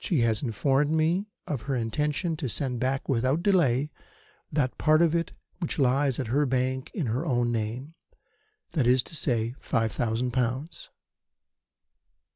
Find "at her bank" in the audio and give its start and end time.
6.18-6.90